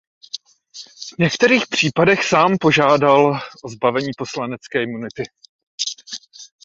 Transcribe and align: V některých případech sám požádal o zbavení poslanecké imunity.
V 1.15 1.17
některých 1.19 1.67
případech 1.67 2.23
sám 2.23 2.57
požádal 2.57 3.39
o 3.63 3.69
zbavení 3.69 4.09
poslanecké 4.17 4.83
imunity. 4.83 5.23